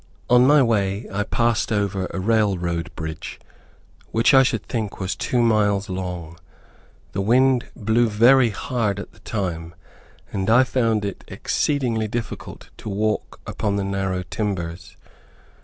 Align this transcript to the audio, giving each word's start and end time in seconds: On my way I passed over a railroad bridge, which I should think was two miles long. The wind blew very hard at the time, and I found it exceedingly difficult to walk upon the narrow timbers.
On 0.31 0.47
my 0.47 0.63
way 0.63 1.05
I 1.13 1.21
passed 1.21 1.71
over 1.71 2.07
a 2.07 2.19
railroad 2.19 2.89
bridge, 2.95 3.39
which 4.09 4.33
I 4.33 4.41
should 4.41 4.63
think 4.65 4.99
was 4.99 5.15
two 5.15 5.43
miles 5.43 5.89
long. 5.91 6.39
The 7.11 7.21
wind 7.21 7.67
blew 7.75 8.09
very 8.09 8.49
hard 8.49 8.99
at 8.99 9.11
the 9.11 9.19
time, 9.19 9.75
and 10.33 10.49
I 10.49 10.63
found 10.63 11.05
it 11.05 11.23
exceedingly 11.27 12.07
difficult 12.07 12.71
to 12.77 12.89
walk 12.89 13.41
upon 13.45 13.75
the 13.75 13.83
narrow 13.83 14.23
timbers. 14.23 14.97